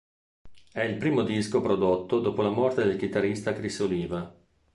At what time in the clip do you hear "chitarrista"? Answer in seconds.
2.97-3.53